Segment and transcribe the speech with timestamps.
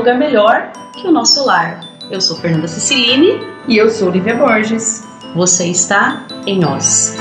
[0.00, 1.80] lugar melhor que o nosso lar.
[2.10, 3.38] Eu sou Fernanda Ciciline.
[3.68, 5.06] E eu sou Lívia Borges.
[5.36, 7.18] Você está em Nós.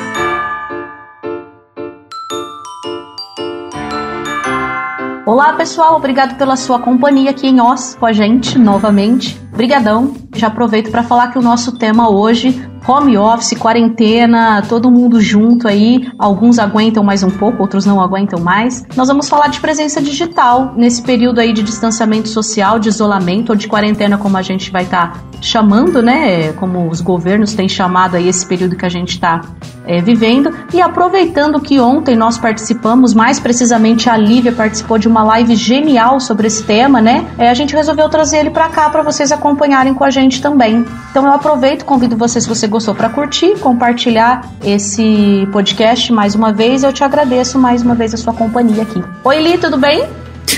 [5.26, 9.38] Olá pessoal, obrigado pela sua companhia aqui em Oz com a gente novamente.
[9.52, 10.16] Brigadão.
[10.34, 15.68] Já aproveito para falar que o nosso tema hoje home office, quarentena, todo mundo junto
[15.68, 16.10] aí.
[16.18, 18.86] Alguns aguentam mais um pouco, outros não aguentam mais.
[18.96, 23.56] Nós vamos falar de presença digital nesse período aí de distanciamento social, de isolamento ou
[23.56, 26.54] de quarentena, como a gente vai estar tá chamando, né?
[26.54, 29.42] Como os governos têm chamado aí esse período que a gente está
[29.90, 30.54] é, vivendo.
[30.72, 36.20] E aproveitando que ontem nós participamos, mais precisamente a Lívia participou de uma live genial
[36.20, 37.26] sobre esse tema, né?
[37.40, 40.86] É, a gente resolveu trazer ele para cá para vocês acompanharem com a gente também.
[41.10, 46.54] Então eu aproveito, convido você, se você gostou para curtir, compartilhar esse podcast mais uma
[46.54, 46.84] vez.
[46.84, 49.04] Eu te agradeço mais uma vez a sua companhia aqui.
[49.24, 50.08] Oi, Li, tudo bem?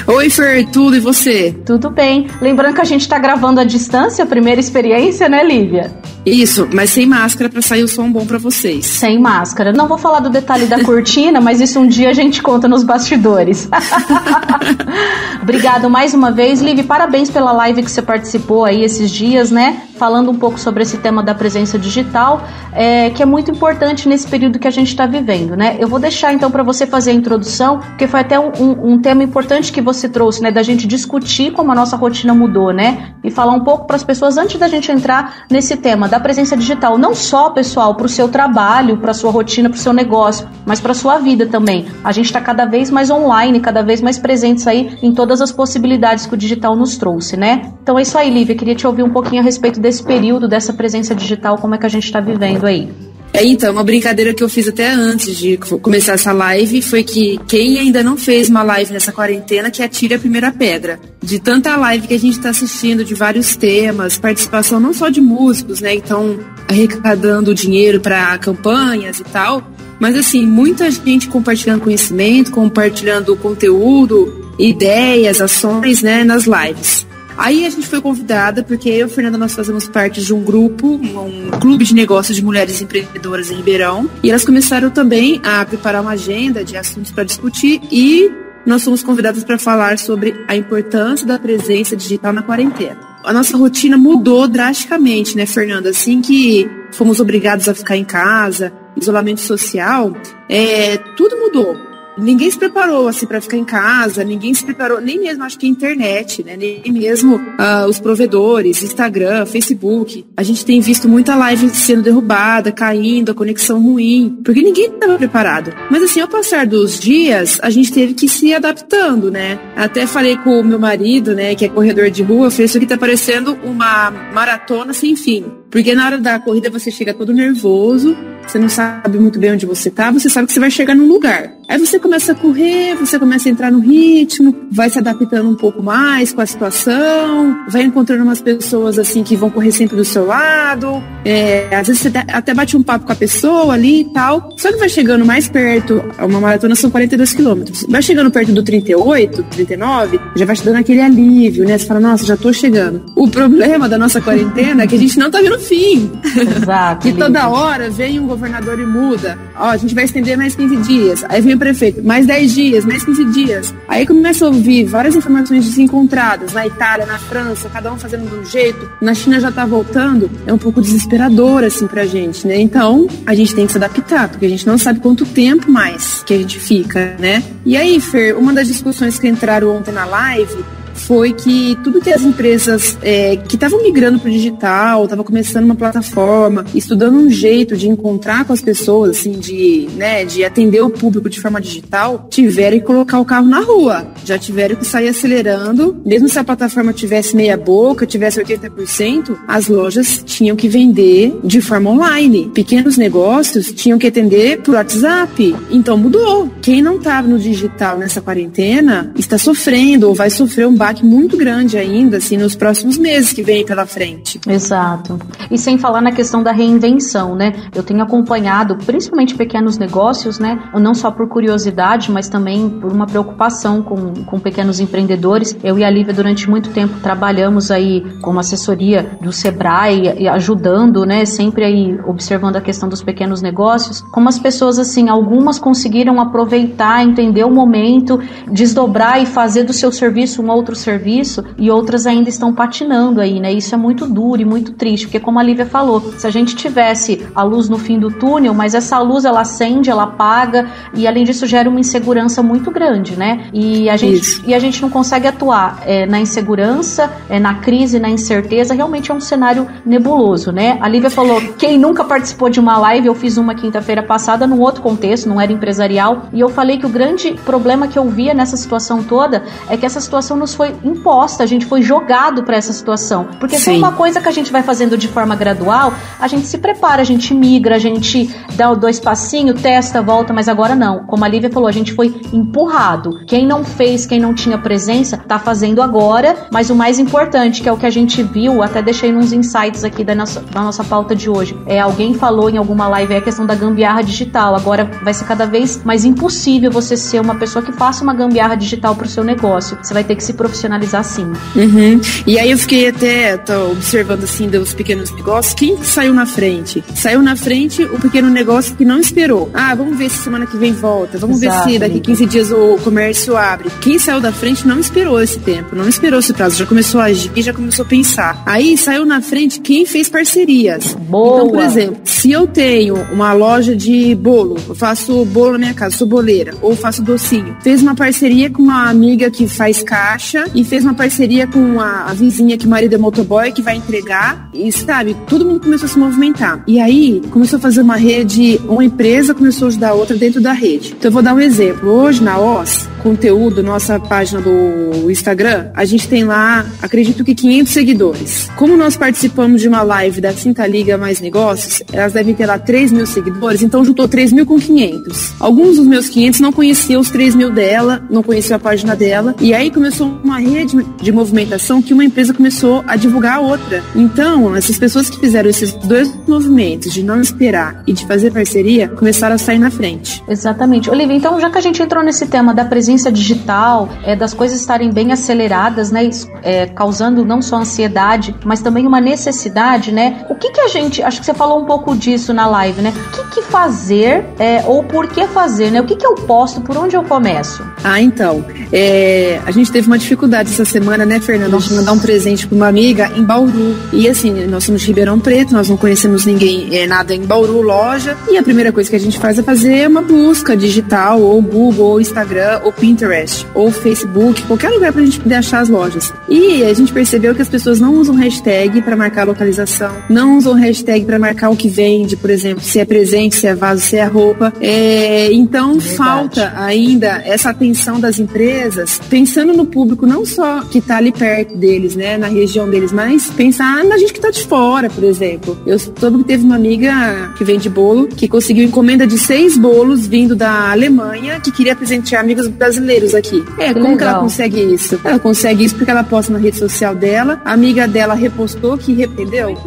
[0.08, 1.55] Oi, Fer, tudo e você?
[1.66, 2.27] Tudo bem.
[2.42, 5.92] Lembrando que a gente está gravando à distância, primeira experiência, né, Lívia?
[6.25, 8.86] Isso, mas sem máscara para sair o som bom para vocês.
[8.86, 9.73] Sem máscara.
[9.73, 12.83] Não vou falar do detalhe da cortina, mas isso um dia a gente conta nos
[12.83, 13.67] bastidores.
[15.42, 16.83] Obrigado mais uma vez, Liv.
[16.83, 19.81] Parabéns pela live que você participou aí esses dias, né?
[19.95, 24.27] Falando um pouco sobre esse tema da presença digital, é, que é muito importante nesse
[24.27, 25.77] período que a gente está vivendo, né?
[25.80, 29.02] Eu vou deixar então para você fazer a introdução, porque foi até um, um, um,
[29.02, 30.52] tema importante que você trouxe, né?
[30.52, 33.16] Da gente discutir como a nossa rotina mudou, né?
[33.23, 36.58] E falar um pouco para as pessoas antes da gente entrar nesse tema da presença
[36.58, 40.45] digital, não só, pessoal, para o seu trabalho, para sua rotina, para o seu negócio,
[40.66, 41.86] mas para sua vida também.
[42.04, 45.54] A gente está cada vez mais online, cada vez mais presentes aí em todas as
[45.54, 47.72] possibilidades que o digital nos trouxe, né?
[47.82, 48.58] Então é isso aí, Lívia.
[48.58, 51.86] Queria te ouvir um pouquinho a respeito desse período, dessa presença digital, como é que
[51.86, 52.89] a gente está vivendo aí.
[53.33, 57.39] É, então, uma brincadeira que eu fiz até antes de começar essa live foi que
[57.47, 60.99] quem ainda não fez uma live nessa quarentena, que atire a primeira pedra.
[61.23, 65.21] De tanta live que a gente está assistindo, de vários temas, participação não só de
[65.21, 69.64] músicos, né, que estão arrecadando dinheiro para campanhas e tal,
[69.99, 77.05] mas assim, muita gente compartilhando conhecimento, compartilhando conteúdo, ideias, ações, né, nas lives.
[77.41, 80.43] Aí a gente foi convidada, porque eu e a Fernanda nós fazemos parte de um
[80.43, 84.07] grupo, um clube de negócios de mulheres empreendedoras em Ribeirão.
[84.21, 88.31] E elas começaram também a preparar uma agenda de assuntos para discutir e
[88.63, 92.99] nós fomos convidadas para falar sobre a importância da presença digital na quarentena.
[93.23, 95.89] A nossa rotina mudou drasticamente, né, Fernanda?
[95.89, 100.15] Assim que fomos obrigados a ficar em casa, isolamento social,
[100.47, 105.20] é, tudo mudou ninguém se preparou assim para ficar em casa, ninguém se preparou, nem
[105.20, 106.55] mesmo acho que a internet, né?
[106.58, 110.26] Nem mesmo uh, os provedores, Instagram, Facebook.
[110.36, 115.17] A gente tem visto muita live sendo derrubada, caindo, a conexão ruim, porque ninguém estava
[115.17, 115.73] preparado.
[115.89, 119.60] Mas assim, ao passar dos dias, a gente teve que se adaptando, né?
[119.76, 122.88] Até falei com o meu marido, né, que é corredor de rua, falei, isso aqui
[122.88, 125.61] tá parecendo uma maratona sem fim.
[125.71, 128.15] Porque na hora da corrida você chega todo nervoso,
[128.45, 131.07] você não sabe muito bem onde você tá, você sabe que você vai chegar num
[131.07, 131.54] lugar.
[131.69, 135.56] Aí você começa a correr, você começa a entrar no ritmo, vai se adaptando um
[135.56, 140.04] pouco mais com a situação, vai encontrando umas pessoas assim que vão correr sempre do
[140.04, 141.01] seu lado.
[141.24, 144.53] É, às vezes você até bate um papo com a pessoa ali e tal.
[144.57, 147.86] Só que vai chegando mais perto, uma maratona são 42 quilômetros.
[147.88, 151.77] Vai chegando perto do 38, 39, já vai te dando aquele alívio, né?
[151.77, 153.06] Você fala, nossa, já tô chegando.
[153.15, 156.12] O problema da nossa quarentena é que a gente não tá vendo fim.
[156.36, 157.07] Exato.
[157.07, 159.38] que toda hora vem um governador e muda.
[159.56, 161.24] Ó, a gente vai estender mais 15 dias.
[161.30, 163.74] Aí vem o prefeito, mais 10 dias, mais 15 dias.
[163.88, 166.54] Aí começa a ouvir várias informações desencontradas.
[166.54, 168.89] Na Itália, na França, cada um fazendo de um jeito.
[169.01, 170.30] Na China já tá voltando.
[170.45, 172.60] É um pouco desesperador, assim, pra gente, né?
[172.60, 176.24] Então, a gente tem que se adaptar, porque a gente não sabe quanto tempo mais
[176.25, 177.44] que a gente fica, né?
[177.66, 182.11] E aí, Fer, uma das discussões que entraram ontem na live foi que tudo que
[182.11, 187.29] as empresas é, que estavam migrando para o digital, estavam começando uma plataforma, estudando um
[187.29, 191.59] jeito de encontrar com as pessoas, assim, de, né, de atender o público de forma
[191.59, 194.07] digital, tiveram que colocar o carro na rua.
[194.23, 199.67] Já tiveram que sair acelerando, mesmo se a plataforma tivesse meia boca, tivesse 80%, as
[199.67, 202.51] lojas tinham que vender de forma online.
[202.53, 205.55] Pequenos negócios tinham que atender por WhatsApp.
[205.69, 206.49] Então mudou.
[206.61, 211.38] Quem não estava no digital nessa quarentena está sofrendo ou vai sofrer um baque muito
[211.38, 214.39] grande ainda, assim, nos próximos meses que vem pela frente.
[214.47, 215.17] Exato.
[215.49, 217.53] E sem falar na questão da reinvenção, né?
[217.73, 220.59] Eu tenho acompanhado, principalmente pequenos negócios, né?
[220.73, 225.55] Não só por curiosidade, mas também por uma preocupação com, com pequenos empreendedores.
[225.63, 231.23] Eu e a Lívia, durante muito tempo, trabalhamos aí como assessoria do Sebrae, ajudando, né?
[231.25, 234.01] Sempre aí observando a questão dos pequenos negócios.
[234.11, 238.19] Como as pessoas, assim, algumas conseguiram aproveitar, entender o momento,
[238.51, 243.19] desdobrar e fazer do seu serviço um outro outro serviço e outras ainda estão patinando
[243.21, 243.51] aí, né?
[243.51, 246.56] Isso é muito duro e muito triste, porque como a Lívia falou, se a gente
[246.56, 251.07] tivesse a luz no fim do túnel, mas essa luz ela acende, ela apaga e
[251.07, 253.47] além disso gera uma insegurança muito grande, né?
[253.53, 258.00] E a gente, e a gente não consegue atuar é, na insegurança, é, na crise,
[258.00, 260.77] na incerteza, realmente é um cenário nebuloso, né?
[260.81, 264.59] A Lívia falou, quem nunca participou de uma live, eu fiz uma quinta-feira passada num
[264.59, 268.33] outro contexto, não era empresarial, e eu falei que o grande problema que eu via
[268.33, 272.55] nessa situação toda é que essa situação nos foi imposta, a gente foi jogado para
[272.55, 273.27] essa situação.
[273.39, 273.63] Porque Sim.
[273.63, 276.59] se é uma coisa que a gente vai fazendo de forma gradual, a gente se
[276.59, 280.99] prepara, a gente migra, a gente dá dois passinhos, testa, volta, mas agora não.
[281.07, 283.25] Como a Lívia falou, a gente foi empurrado.
[283.25, 287.67] Quem não fez, quem não tinha presença, tá fazendo agora, mas o mais importante, que
[287.67, 290.83] é o que a gente viu, até deixei nos insights aqui da nossa, da nossa
[290.83, 291.57] pauta de hoje.
[291.65, 294.55] É, alguém falou em alguma live é a questão da gambiarra digital.
[294.55, 298.53] Agora vai ser cada vez mais impossível você ser uma pessoa que faça uma gambiarra
[298.53, 299.75] digital pro seu negócio.
[299.81, 301.31] Você vai ter que se profissionalizar sim.
[301.56, 302.01] Uhum.
[302.27, 303.39] E aí eu fiquei até
[303.71, 305.53] observando assim dos pequenos negócios.
[305.53, 306.83] Quem saiu na frente?
[306.94, 309.50] Saiu na frente o pequeno negócio que não esperou.
[309.53, 311.18] Ah, vamos ver se semana que vem volta.
[311.18, 313.69] Vamos Exato, ver se daqui 15 dias o comércio abre.
[313.81, 317.06] Quem saiu da frente não esperou esse tempo, não esperou esse prazo, já começou a
[317.06, 318.44] agir, já começou a pensar.
[318.45, 320.94] Aí saiu na frente quem fez parcerias.
[320.94, 321.42] Boa.
[321.42, 325.74] Então, por exemplo, se eu tenho uma loja de bolo, eu faço bolo na minha
[325.74, 327.56] casa, sou boleira, ou faço docinho.
[327.62, 332.05] Fez uma parceria com uma amiga que faz caixa e fez uma parceria com a,
[332.09, 334.49] a vizinha que o marido é motoboy que vai entregar.
[334.53, 336.63] E sabe, todo mundo começou a se movimentar.
[336.67, 340.41] E aí começou a fazer uma rede, uma empresa começou a ajudar a outra dentro
[340.41, 340.95] da rede.
[340.97, 341.89] Então eu vou dar um exemplo.
[341.89, 347.74] Hoje na OS, conteúdo, nossa página do Instagram, a gente tem lá, acredito que 500
[347.74, 348.50] seguidores.
[348.56, 352.59] Como nós participamos de uma live da Cinta Liga Mais Negócios, elas devem ter lá
[352.59, 355.33] 3 mil seguidores, então juntou 3 mil com 500.
[355.39, 359.36] Alguns dos meus 500 não conheciam os 3 mil dela, não conheciam a página dela,
[359.42, 363.83] e aí começou uma rede de movimentação que uma empresa começou a divulgar a outra.
[363.95, 368.88] Então, essas pessoas que fizeram esses dois movimentos, de não esperar e de fazer parceria,
[368.88, 370.24] começaram a sair na frente.
[370.27, 370.89] Exatamente.
[370.89, 374.33] Olivia, então já que a gente entrou nesse tema da presença presença digital, é, das
[374.33, 376.09] coisas estarem bem aceleradas, né,
[376.43, 380.25] é, causando não só ansiedade, mas também uma necessidade, né?
[380.29, 382.93] O que que a gente, acho que você falou um pouco disso na live, né?
[383.07, 385.79] O que que fazer é, ou por que fazer, né?
[385.79, 387.63] O que que eu posto, por onde eu começo?
[387.83, 391.99] Ah, então, é, a gente teve uma dificuldade essa semana, né, Fernanda, de mandar um
[391.99, 393.75] presente para uma amiga em Bauru.
[393.94, 397.61] E assim, nós somos de Ribeirão Preto, nós não conhecemos ninguém, é, nada em Bauru,
[397.61, 398.17] loja.
[398.29, 401.87] E a primeira coisa que a gente faz é fazer uma busca digital, ou Google,
[401.87, 406.12] ou Instagram, ou Pinterest ou Facebook, qualquer lugar para a gente poder achar as lojas.
[406.28, 410.36] E a gente percebeu que as pessoas não usam hashtag para marcar a localização, não
[410.36, 413.81] usam hashtag para marcar o que vende, por exemplo, se é presente, se é vaso,
[413.81, 414.51] se é roupa.
[414.60, 415.95] É, então Verdade.
[415.95, 421.56] falta ainda essa atenção das empresas, pensando no público não só que está ali perto
[421.56, 425.56] deles, né, na região deles, mas pensar na gente que está de fora, por exemplo.
[425.68, 430.07] Eu soube que teve uma amiga que vende bolo que conseguiu encomenda de seis bolos
[430.07, 433.44] vindo da Alemanha que queria presentear amigos brasileiros brasileiros aqui.
[433.57, 435.00] É, como que ela consegue isso?
[435.03, 438.94] Ela consegue isso porque ela posta na rede social dela, a amiga dela repostou que
[438.94, 439.57] arrependeu.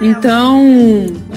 [0.00, 0.64] Então,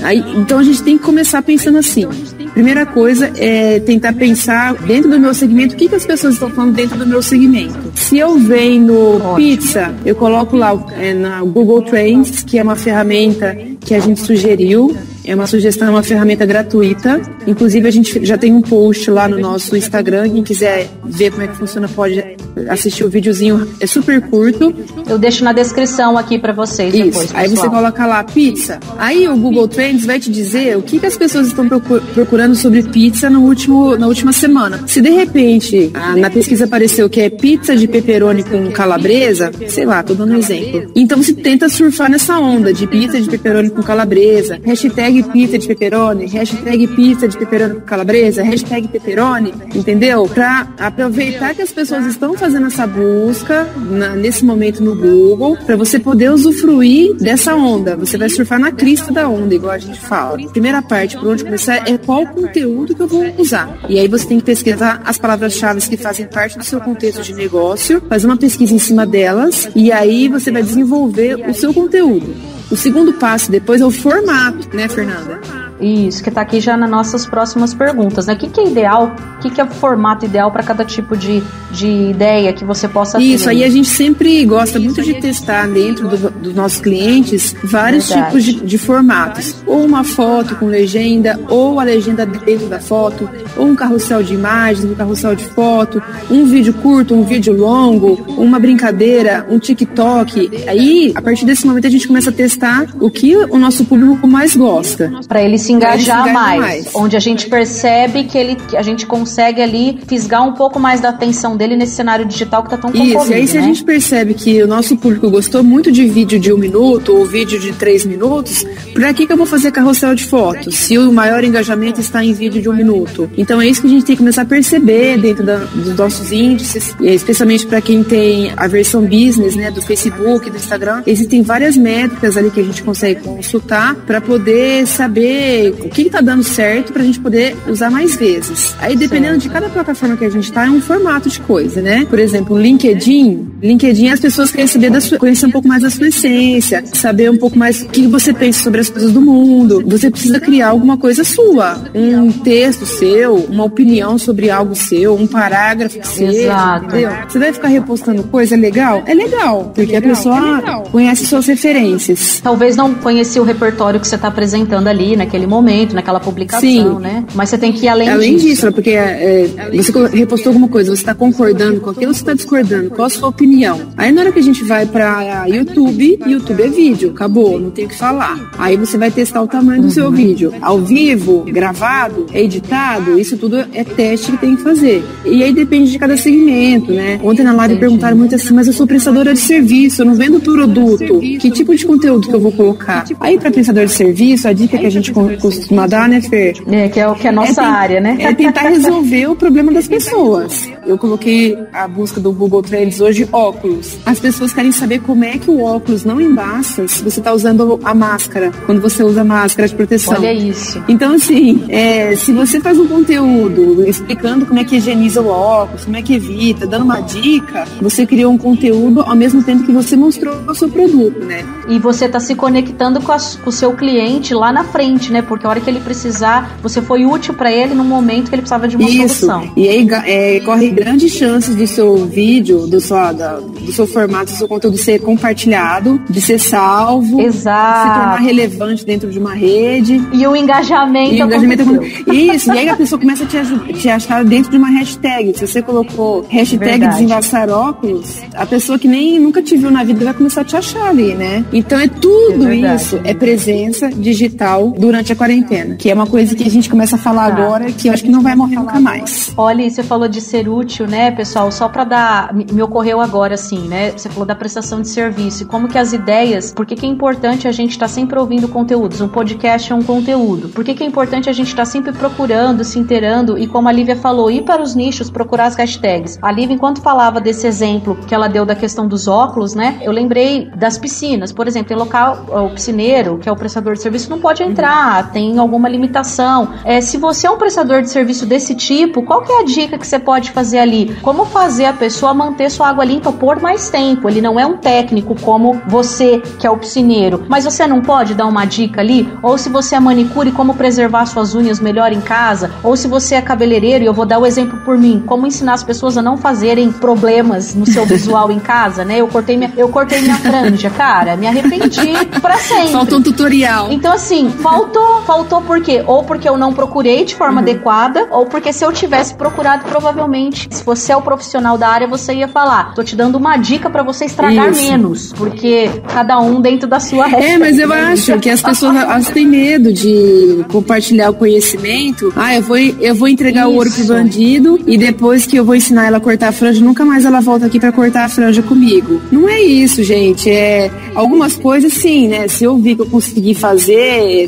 [0.04, 2.08] aí, então a gente tem que começar pensando assim.
[2.54, 6.50] Primeira coisa é tentar pensar dentro do meu segmento o que, que as pessoas estão
[6.50, 7.78] falando dentro do meu segmento.
[7.96, 13.56] Se eu venho pizza, eu coloco lá é, na Google Trends, que é uma ferramenta
[13.80, 14.96] que a gente sugeriu
[15.28, 17.22] é uma sugestão, é uma ferramenta gratuita.
[17.46, 20.30] Inclusive, a gente já tem um post lá no nosso Instagram.
[20.30, 22.24] Quem quiser ver como é que funciona pode
[22.70, 23.68] assistir o videozinho.
[23.80, 24.74] É super curto.
[25.08, 27.04] Eu deixo na descrição aqui para vocês Isso.
[27.04, 27.36] depois.
[27.36, 28.80] Aí você coloca lá pizza.
[28.98, 32.82] Aí o Google Trends vai te dizer o que, que as pessoas estão procurando sobre
[32.84, 34.82] pizza no último, na última semana.
[34.88, 40.02] Se de repente na pesquisa apareceu que é pizza de pepperoni com calabresa, sei lá,
[40.02, 40.90] tô dando um exemplo.
[40.96, 45.68] Então você tenta surfar nessa onda de pizza de pepperoni com calabresa, hashtag pizza de
[45.68, 50.28] pepperoni, hashtag pizza de pepperoni com calabresa, hashtag pepperoni, entendeu?
[50.28, 55.76] Para aproveitar que as pessoas estão fazendo essa busca na, nesse momento no Google, para
[55.76, 57.96] você poder usufruir dessa onda.
[57.96, 60.38] Você vai surfar na crista da onda, igual a gente fala.
[60.50, 63.78] Primeira parte, por onde começar, é qual conteúdo que eu vou usar.
[63.90, 67.34] E aí você tem que pesquisar as palavras-chave que fazem parte do seu contexto de
[67.34, 72.57] negócio, fazer uma pesquisa em cima delas, e aí você vai desenvolver o seu conteúdo.
[72.70, 75.67] O segundo passo depois é o formato, né, Fernanda?
[75.80, 78.34] Isso, que está aqui já nas nossas próximas perguntas, né?
[78.34, 79.16] O que, que é ideal?
[79.38, 82.88] O que, que é o formato ideal para cada tipo de, de ideia que você
[82.88, 83.36] possa Isso, ter?
[83.36, 88.10] Isso, aí a gente sempre gosta muito de testar dentro do, dos nossos clientes vários
[88.10, 88.28] Verdade.
[88.28, 89.56] tipos de, de formatos.
[89.66, 94.34] Ou uma foto com legenda, ou a legenda dentro da foto, ou um carrossel de
[94.34, 100.66] imagens, um carrossel de foto, um vídeo curto, um vídeo longo, uma brincadeira, um TikTok.
[100.68, 104.28] Aí, a partir desse momento, a gente começa a testar o que o nosso público
[104.28, 105.12] mais gosta.
[105.28, 108.78] Para ele se engajar, se engajar mais, mais, Onde a gente percebe que ele, que
[108.78, 112.70] a gente consegue ali fisgar um pouco mais da atenção dele nesse cenário digital que
[112.70, 113.22] tá tão concorrido.
[113.22, 113.64] Isso, e aí se né?
[113.64, 117.26] a gente percebe que o nosso público gostou muito de vídeo de um minuto ou
[117.26, 120.76] vídeo de três minutos, para que, que eu vou fazer carrossel de fotos?
[120.76, 123.30] Se o maior engajamento está em vídeo de um minuto.
[123.38, 126.32] Então é isso que a gente tem que começar a perceber dentro da, dos nossos
[126.32, 131.04] índices, especialmente para quem tem a versão business, né, do Facebook, do Instagram.
[131.06, 136.22] Existem várias métricas ali que a gente consegue consultar para poder saber o que está
[136.22, 138.76] dando certo para a gente poder usar mais vezes.
[138.80, 139.44] Aí dependendo certo.
[139.44, 142.06] de cada plataforma que a gente está, é um formato de coisa, né?
[142.10, 143.48] Por exemplo, o LinkedIn.
[143.62, 147.30] LinkedIn as pessoas querem saber da sua, conhecer um pouco mais da sua essência, saber
[147.30, 149.84] um pouco mais o que você pensa sobre as coisas do mundo.
[149.88, 155.28] Você precisa criar alguma coisa sua, um texto seu, uma opinião sobre algo seu, um
[155.28, 156.86] parágrafo seu, Exato.
[156.86, 157.12] entendeu?
[157.28, 159.04] Você vai ficar repostando coisa legal?
[159.06, 162.40] É legal, porque é legal, a pessoa é conhece suas referências.
[162.44, 167.00] Talvez não conhecia o repertório que você está apresentando ali naquele momento, naquela publicação, Sim.
[167.00, 167.26] né?
[167.34, 168.48] Mas você tem que ir além, além disso.
[168.48, 168.72] disso.
[168.72, 172.90] porque é, você repostou alguma coisa, você está concordando com aquilo você está discordando?
[172.90, 173.82] Qual a sua opinião?
[173.96, 177.86] Aí na hora que a gente vai para YouTube, YouTube é vídeo, acabou, não tem
[177.86, 178.52] o que falar.
[178.58, 179.92] Aí você vai testar o tamanho do uhum.
[179.92, 180.54] seu vídeo.
[180.62, 185.04] Ao vivo, gravado, editado, isso tudo é teste que tem que fazer.
[185.26, 187.20] E aí depende de cada segmento, né?
[187.24, 190.40] Ontem na live perguntaram muito assim, mas eu sou prestadora de serviço, eu não vendo
[190.40, 191.20] produto.
[191.20, 193.06] Que tipo de conteúdo que eu vou colocar?
[193.20, 196.56] Aí para prestador de serviço, a dica que a gente costuma dar, né, Fer?
[196.68, 198.18] É, que é o que é a nossa é área, né?
[198.20, 200.70] É tentar resolver o problema das pessoas.
[200.86, 203.98] Eu coloquei a busca do Google Trends hoje óculos.
[204.06, 207.80] As pessoas querem saber como é que o óculos não embaça se você está usando
[207.84, 210.16] a máscara, quando você usa máscara de proteção.
[210.16, 210.82] Olha isso.
[210.88, 215.86] Então, assim, é, se você faz um conteúdo explicando como é que higieniza o óculos,
[215.86, 219.72] como é que evita, dando uma dica, você criou um conteúdo ao mesmo tempo que
[219.72, 221.44] você mostrou o seu produto, né?
[221.68, 225.22] E você está se conectando com, a, com, o seu cliente lá na frente, né?
[225.28, 228.42] Porque a hora que ele precisar, você foi útil para ele no momento que ele
[228.42, 229.26] precisava de uma Isso.
[229.26, 229.52] solução.
[229.56, 234.32] E aí é, corre grandes chances do seu vídeo, do, sua, da, do seu formato,
[234.32, 237.90] do seu conteúdo ser compartilhado, de ser salvo, Exato.
[237.90, 240.02] se tornar relevante dentro de uma rede.
[240.14, 241.14] E o engajamento.
[241.14, 241.64] E o engajamento
[242.12, 245.38] Isso, e aí a pessoa começa a te, te achar dentro de uma hashtag.
[245.38, 250.04] Se você colocou hashtag desenvassar óculos, a pessoa que nem nunca te viu na vida
[250.04, 251.46] vai começar a te achar ali, né?
[251.52, 256.36] Então é tudo é isso, é presença digital durante a quarentena, que é uma coisa
[256.36, 257.44] que a gente começa a falar tá.
[257.44, 259.34] agora que eu acho que não vai morrer nunca mais.
[259.38, 261.52] Olha, você falou de ser útil, né, pessoal?
[261.52, 263.92] Só para dar, me ocorreu agora assim, né?
[263.92, 267.48] Você falou da prestação de serviço, como que as ideias, por que, que é importante
[267.48, 269.02] a gente estar tá sempre ouvindo conteúdos?
[269.02, 270.50] Um podcast é um conteúdo.
[270.50, 273.68] Por que, que é importante a gente estar tá sempre procurando, se inteirando e como
[273.68, 276.18] a Lívia falou, ir para os nichos, procurar as hashtags.
[276.22, 279.80] A Lívia, enquanto falava desse exemplo que ela deu da questão dos óculos, né?
[279.82, 283.82] Eu lembrei das piscinas, por exemplo, em local o piscineiro, que é o prestador de
[283.82, 286.50] serviço, não pode entrar, tem alguma limitação.
[286.64, 289.78] É, se você é um prestador de serviço desse tipo, qual que é a dica
[289.78, 290.96] que você pode fazer ali?
[291.02, 294.10] Como fazer a pessoa manter sua água limpa por mais tempo?
[294.10, 298.14] Ele não é um técnico como você, que é o piscineiro, mas você não pode
[298.14, 299.12] dar uma dica ali?
[299.22, 302.52] Ou se você é manicure, como preservar suas unhas melhor em casa?
[302.64, 305.54] Ou se você é cabeleireiro, e eu vou dar o exemplo por mim, como ensinar
[305.54, 308.98] as pessoas a não fazerem problemas no seu visual em casa, né?
[308.98, 312.72] Eu cortei minha, eu cortei minha franja, cara, me arrependi pra sempre.
[312.78, 313.72] Faltou um tutorial.
[313.72, 315.84] Então, assim, faltou, faltou por quê?
[315.86, 317.40] Ou porque eu não procurei de forma uhum.
[317.40, 321.88] adequada, ou porque se eu tivesse procurado, provavelmente, se você é o profissional da área,
[321.88, 324.62] você ia falar, tô te dando uma dica para você estragar Isso.
[324.62, 329.10] menos, porque cada um dentro da sua É, mas eu acho que as pessoas elas
[329.10, 332.12] têm medo de compartilhar o conhecimento.
[332.16, 333.52] Ah, eu vou, eu vou entregar Isso.
[333.52, 336.64] o ouro pro bandido e depois que eu vou ensinar ela a cortar a franja,
[336.64, 339.02] nunca mais ela volta aqui para cortar a franja comigo.
[339.12, 340.30] Não é isso, gente.
[340.30, 342.28] É algumas coisas sim, né?
[342.28, 344.28] Se eu vi que eu consegui fazer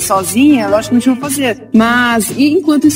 [0.49, 1.63] sozinha, logicamente eu vou fazer.
[1.73, 2.87] Mas enquanto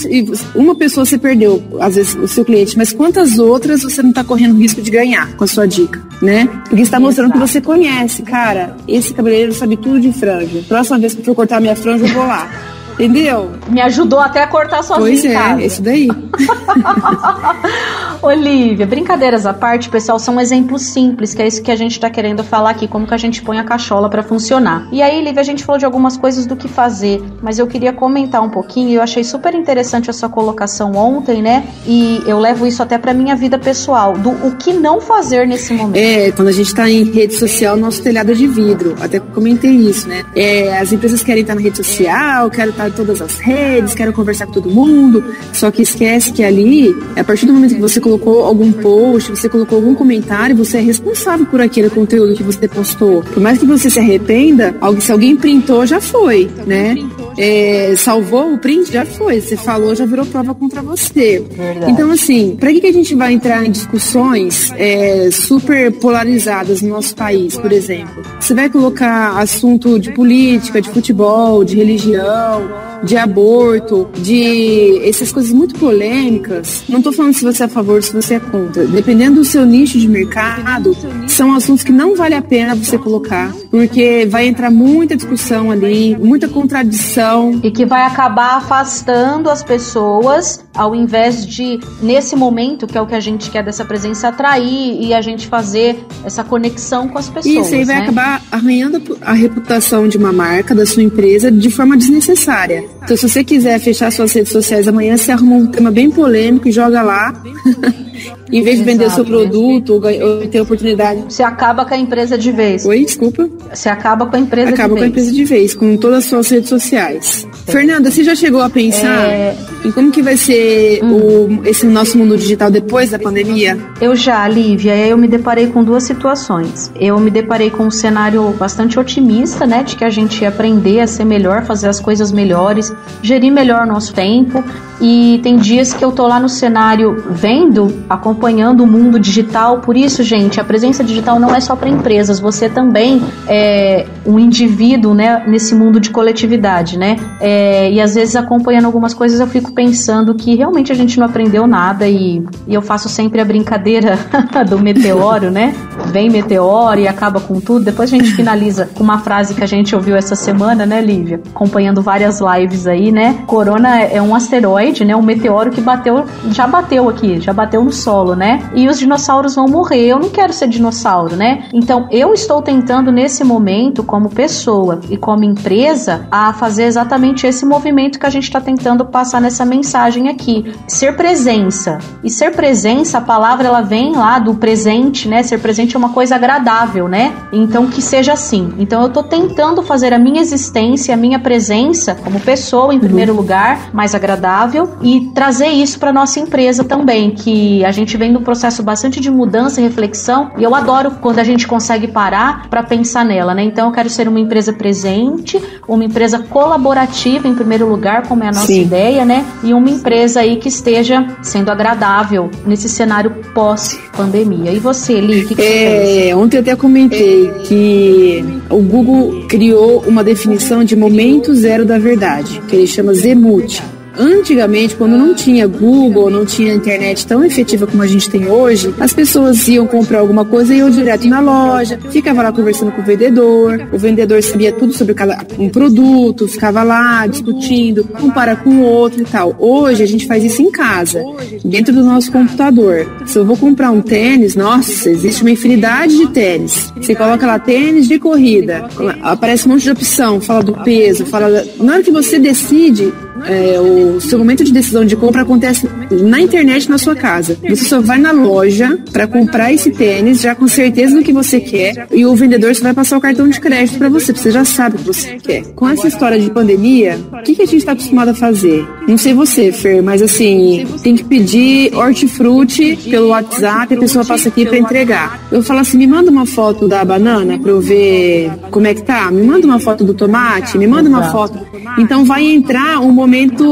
[0.55, 4.23] uma pessoa você perdeu, às vezes o seu cliente, mas quantas outras você não está
[4.23, 6.47] correndo risco de ganhar com a sua dica, né?
[6.67, 7.45] Porque está mostrando Exato.
[7.45, 8.75] que você conhece, cara.
[8.87, 10.63] Esse cabeleireiro sabe tudo de franja.
[10.67, 12.49] Próxima vez que eu for cortar minha franja, eu vou lá.
[12.93, 13.51] Entendeu?
[13.67, 15.61] Me ajudou até a cortar sozinho pois é, casa.
[15.61, 16.07] isso daí.
[18.21, 22.09] Olivia, brincadeiras à parte, pessoal, são exemplos simples, que é isso que a gente tá
[22.09, 24.87] querendo falar aqui, como que a gente põe a cachola para funcionar.
[24.91, 27.91] E aí, Lívia, a gente falou de algumas coisas do que fazer, mas eu queria
[27.91, 31.65] comentar um pouquinho, eu achei super interessante a sua colocação ontem, né?
[31.85, 35.73] E eu levo isso até pra minha vida pessoal, do o que não fazer nesse
[35.73, 35.97] momento.
[35.97, 38.95] É, quando a gente tá em rede social, nosso telhado é de vidro.
[39.01, 40.23] Até comentei isso, né?
[40.35, 44.13] É, as empresas querem estar na rede social, querem estar em todas as redes, querem
[44.13, 47.99] conversar com todo mundo, só que esquece que ali, a partir do momento que você
[47.99, 52.67] colocou algum post, você colocou algum comentário, você é responsável por aquele conteúdo que você
[52.67, 53.23] postou.
[53.23, 56.95] Por mais que você se arrependa, se alguém printou, já foi, né?
[57.37, 59.41] É, salvou o print, já foi.
[59.41, 61.43] Você falou, já virou prova contra você.
[61.51, 61.91] Verdade.
[61.91, 66.89] Então, assim, para que, que a gente vai entrar em discussões é, super polarizadas no
[66.89, 68.23] nosso país, por exemplo?
[68.39, 72.69] Você vai colocar assunto de política, de futebol, de religião,
[73.03, 76.83] de aborto, de essas coisas muito polêmicas.
[76.87, 78.85] Não estou falando se você é a favor ou se você é contra.
[78.85, 80.95] Dependendo do seu nicho de mercado,
[81.27, 86.15] são assuntos que não vale a pena você colocar, porque vai entrar muita discussão ali,
[86.17, 87.22] muita contradição.
[87.63, 93.07] E que vai acabar afastando as pessoas, ao invés de, nesse momento, que é o
[93.07, 97.29] que a gente quer dessa presença, atrair e a gente fazer essa conexão com as
[97.29, 97.67] pessoas.
[97.67, 98.03] Isso aí vai né?
[98.03, 102.83] acabar arranhando a reputação de uma marca, da sua empresa, de forma desnecessária.
[103.03, 106.67] Então, se você quiser fechar suas redes sociais amanhã, você arruma um tema bem polêmico
[106.67, 107.33] e joga lá.
[108.51, 111.23] em vez de vender o seu produto ou, ou ter oportunidade.
[111.29, 112.85] Você acaba com a empresa de vez.
[112.85, 113.49] Oi, desculpa.
[113.73, 114.79] Você acaba com a empresa acaba de vez.
[114.79, 117.47] Acaba com a empresa de vez, com todas as suas redes sociais.
[117.65, 119.55] Fernanda, você já chegou a pensar é...
[119.85, 121.61] em como que vai ser hum.
[121.61, 123.77] o, esse nosso mundo digital depois da pandemia?
[124.01, 124.95] Eu já, Lívia.
[124.95, 126.91] Eu me deparei com duas situações.
[126.99, 129.83] Eu me deparei com um cenário bastante otimista, né?
[129.83, 133.85] De que a gente ia aprender a ser melhor, fazer as coisas melhores, gerir melhor
[133.85, 134.63] nosso tempo.
[135.01, 139.79] E tem dias que eu tô lá no cenário vendo, acompanhando o mundo digital.
[139.79, 144.39] Por isso, gente, a presença digital não é só para empresas, você também é um
[144.39, 147.17] indivíduo, né, nesse mundo de coletividade, né?
[147.41, 147.52] É,
[147.91, 151.67] e às vezes acompanhando algumas coisas eu fico pensando que realmente a gente não aprendeu
[151.67, 154.17] nada e, e eu faço sempre a brincadeira
[154.69, 155.73] do meteoro, né?
[156.07, 157.85] Vem meteoro e acaba com tudo.
[157.85, 161.41] Depois a gente finaliza com uma frase que a gente ouviu essa semana, né, Lívia?
[161.53, 163.43] Acompanhando várias lives aí, né?
[163.47, 165.15] Corona é um asteroide, né?
[165.15, 168.61] Um meteoro que bateu, já bateu aqui, já bateu no solo, né?
[168.75, 170.05] E os dinossauros vão morrer.
[170.05, 171.65] Eu não quero ser dinossauro, né?
[171.73, 177.65] Então eu estou tentando nesse momento, como pessoa e como empresa, a fazer exatamente esse
[177.65, 180.73] movimento que a gente está tentando passar nessa mensagem aqui.
[180.87, 181.99] Ser presença.
[182.23, 185.43] E ser presença, a palavra ela vem lá do presente, né?
[185.43, 187.33] Ser presente é uma coisa agradável, né?
[187.51, 188.73] Então que seja assim.
[188.77, 193.33] Então eu estou tentando fazer a minha existência, a minha presença como pessoa em primeiro
[193.33, 193.37] uhum.
[193.39, 198.43] lugar, mais agradável e trazer isso para nossa empresa também, que a gente vem num
[198.43, 202.83] processo bastante de mudança e reflexão, e eu adoro quando a gente consegue parar para
[202.83, 203.63] pensar nela, né?
[203.63, 208.47] Então eu quero ser uma empresa presente, uma empresa colaborativa em primeiro lugar, como é
[208.47, 208.81] a nossa Sim.
[208.81, 209.45] ideia, né?
[209.63, 214.71] E uma empresa aí que esteja sendo agradável nesse cenário pós-pandemia.
[214.71, 216.37] E você, Li, o que, que é, pensa?
[216.37, 222.61] Ontem eu até comentei que o Google criou uma definição de momento zero da verdade,
[222.67, 223.81] que ele chama Zemut.
[224.17, 228.93] Antigamente, quando não tinha Google, não tinha internet tão efetiva como a gente tem hoje,
[228.99, 233.01] as pessoas iam comprar alguma coisa e iam direto na loja, ficava lá conversando com
[233.01, 235.15] o vendedor, o vendedor sabia tudo sobre
[235.57, 238.31] um produto, ficava lá discutindo, um
[238.63, 239.55] com o outro e tal.
[239.57, 241.23] Hoje a gente faz isso em casa,
[241.63, 243.07] dentro do nosso computador.
[243.25, 246.91] Se eu vou comprar um tênis, nossa, existe uma infinidade de tênis.
[246.95, 248.87] Você coloca lá tênis de corrida,
[249.21, 251.63] aparece um monte de opção, fala do peso, fala.
[251.79, 253.13] Na hora que você decide,
[253.45, 255.87] é, o seu momento de decisão de compra acontece
[256.21, 257.57] na internet na sua casa.
[257.67, 261.59] Você só vai na loja para comprar esse tênis já com certeza do que você
[261.59, 264.65] quer e o vendedor só vai passar o cartão de crédito para você, você já
[264.65, 265.63] sabe o que você quer.
[265.73, 268.85] Com essa história de pandemia, o que, que a gente está acostumado a fazer?
[269.07, 274.49] Não sei você, Fer, mas assim, tem que pedir hortifruti pelo WhatsApp a pessoa passa
[274.49, 275.39] aqui para entregar.
[275.51, 279.03] Eu falo assim, me manda uma foto da banana para eu ver como é que
[279.03, 281.59] tá, me manda uma foto do tomate, me manda uma foto.
[281.97, 283.63] Então vai entrar um momento.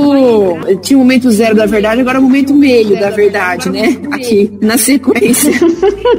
[0.81, 3.97] Tinha o momento zero da verdade, agora é o momento meio da verdade, né?
[4.09, 5.51] Aqui na sequência.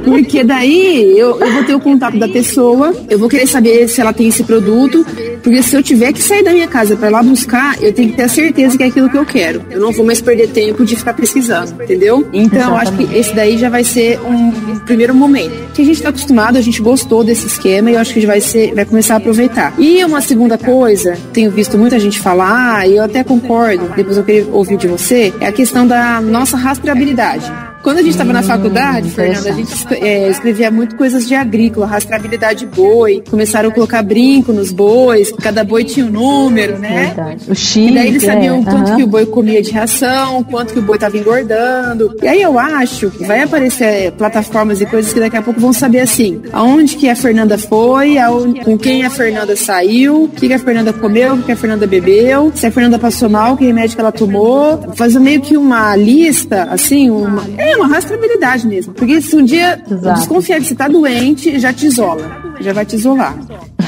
[0.03, 3.99] Porque daí eu, eu vou ter o contato da pessoa, eu vou querer saber se
[3.99, 5.03] ela tem esse produto,
[5.41, 8.15] porque se eu tiver que sair da minha casa para lá buscar, eu tenho que
[8.15, 9.63] ter a certeza que é aquilo que eu quero.
[9.71, 12.27] Eu não vou mais perder tempo de ficar pesquisando, entendeu?
[12.31, 15.73] Então, acho que esse daí já vai ser um, primeiro momento.
[15.73, 18.39] Que a gente está acostumado, a gente gostou desse esquema e eu acho que vai
[18.39, 19.73] ser, vai começar a aproveitar.
[19.77, 24.23] E uma segunda coisa, tenho visto muita gente falar, e eu até concordo, depois eu
[24.23, 27.72] queria ouvir de você, é a questão da nossa rastreabilidade.
[27.83, 31.35] Quando a gente estava hum, na faculdade, Fernanda, a gente é, escrevia muito coisas de
[31.35, 37.13] agrícola, rastreabilidade boi, começaram a colocar brinco nos bois, cada boi tinha um número, né?
[37.13, 37.51] Verdade.
[37.51, 40.71] O chip, e daí eles sabiam é, quanto que o boi comia de ração, quanto
[40.71, 42.15] que o boi estava engordando.
[42.23, 45.73] E aí eu acho que vai aparecer plataformas e coisas que daqui a pouco vão
[45.73, 50.47] saber assim, aonde que a Fernanda foi, aonde, com quem a Fernanda saiu, o que,
[50.47, 53.65] que a Fernanda comeu, o que a Fernanda bebeu, se a Fernanda passou mal, que
[53.65, 57.43] remédio que ela tomou, fazer meio que uma lista, assim, uma...
[57.57, 58.93] É, é uma rastreabilidade mesmo.
[58.93, 60.19] Porque se um dia Exato.
[60.19, 62.55] desconfiar que você tá doente, já te isola.
[62.59, 63.35] Já vai te isolar.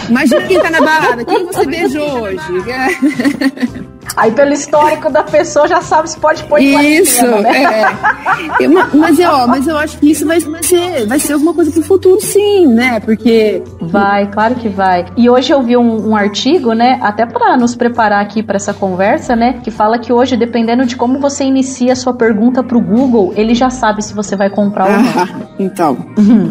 [0.10, 2.40] Imagina quem tá na balada, quem você beijou hoje.
[4.16, 7.82] Aí pelo histórico da pessoa já sabe se pode pôr em Isso, né?
[8.62, 8.68] é.
[8.94, 12.22] mas, ó, mas eu acho que isso vai ser, vai ser alguma coisa pro futuro,
[12.22, 13.00] sim, né?
[13.00, 13.62] Porque.
[13.82, 15.06] Vai, claro que vai.
[15.18, 17.00] E hoje eu vi um, um artigo, né?
[17.02, 19.60] Até para nos preparar aqui para essa conversa, né?
[19.64, 23.54] Que fala que hoje, dependendo de como você inicia a sua pergunta pro Google, ele
[23.54, 25.46] já sabe se você vai comprar ah, ou não.
[25.60, 25.98] Então.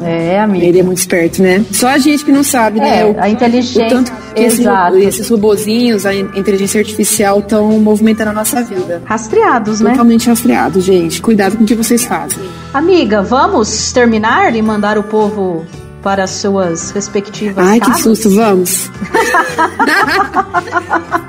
[0.02, 0.64] é, amigo.
[0.64, 1.64] Ele é muito esperto, né?
[1.72, 3.10] Só a gente que não sabe, né?
[3.10, 3.86] é, a inteligência.
[3.86, 4.96] O tanto que Exato.
[4.96, 9.02] Esse, esses robozinhos, a inteligência artificial estão movimentando a nossa vida.
[9.04, 9.90] Rastreados, né?
[9.90, 11.22] Totalmente rastreados, gente.
[11.22, 12.44] Cuidado com o que vocês fazem.
[12.72, 15.64] Amiga, vamos terminar e mandar o povo
[16.04, 17.96] para suas respectivas Ai, casas?
[17.96, 18.90] que susto, vamos.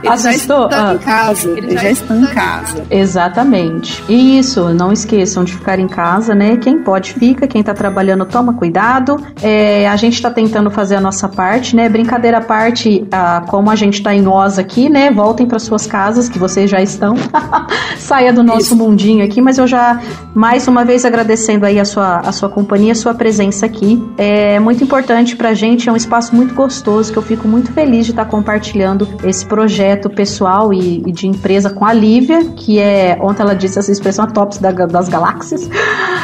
[0.07, 0.69] Assustou?
[0.69, 0.93] Já ah.
[0.93, 1.49] em casa.
[1.49, 2.83] Ele já, já estão em casa.
[2.89, 4.03] Exatamente.
[4.07, 6.57] E isso, não esqueçam de ficar em casa, né?
[6.57, 9.17] Quem pode fica, quem tá trabalhando toma cuidado.
[9.41, 11.89] É, a gente tá tentando fazer a nossa parte, né?
[11.89, 15.11] Brincadeira à parte, ah, como a gente tá em nós aqui, né?
[15.11, 17.15] Voltem para suas casas, que vocês já estão.
[17.97, 18.75] Saia do nosso isso.
[18.75, 19.99] mundinho aqui, mas eu já
[20.33, 24.01] mais uma vez agradecendo aí a sua, a sua companhia, a sua presença aqui.
[24.17, 27.71] É, muito importante para a gente, é um espaço muito gostoso que eu fico muito
[27.71, 32.79] feliz de estar compartilhando esse projeto pessoal e, e, de empresa com a Lívia, que
[32.79, 35.69] é, ontem ela disse essa expressão, a tops da, das galáxias.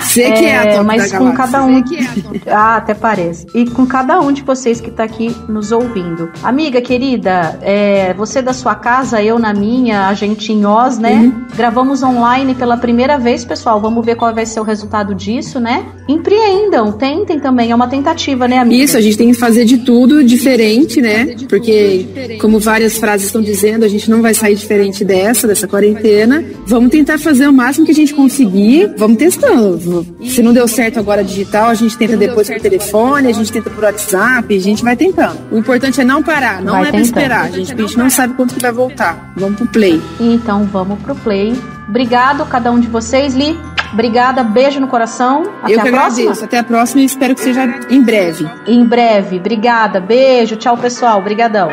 [0.02, 1.78] Sei que é, a top Mas com cada um.
[1.78, 1.84] É
[2.52, 3.46] ah, até parece.
[3.54, 6.32] E com cada um de vocês que está aqui nos ouvindo.
[6.42, 11.14] Amiga querida, é, você da sua casa, eu na minha, a gente em Oz, né?
[11.14, 11.46] Uhum.
[11.56, 13.80] Gravamos online pela primeira vez, pessoal.
[13.80, 15.86] Vamos ver qual vai ser o resultado disso, né?
[16.08, 18.84] Empreendam, tentem também, é uma tentativa né, amiga?
[18.84, 21.36] Isso, a gente tem que fazer de tudo diferente, né?
[21.48, 26.44] Porque, como várias frases estão dizendo, a gente não vai sair diferente dessa, dessa quarentena.
[26.66, 28.94] Vamos tentar fazer o máximo que a gente conseguir.
[28.98, 30.06] Vamos testando.
[30.26, 33.70] Se não deu certo agora digital, a gente tenta depois por telefone, a gente tenta
[33.70, 35.40] por WhatsApp, a gente vai tentando.
[35.52, 37.46] O importante é não parar, não vai é pra esperar.
[37.46, 39.34] A gente, a gente não sabe quando que vai voltar.
[39.36, 40.02] Vamos pro play.
[40.20, 41.54] Então vamos pro play.
[41.88, 43.58] Obrigado cada um de vocês, Li.
[43.94, 45.44] Obrigada, beijo no coração.
[45.62, 46.06] Até Eu a próxima.
[46.22, 46.46] agradeço.
[46.46, 48.50] Até a próxima e espero que seja em breve.
[48.66, 49.38] Em breve.
[49.38, 50.56] Obrigada, beijo.
[50.56, 51.20] Tchau, pessoal.
[51.20, 51.70] Obrigadão.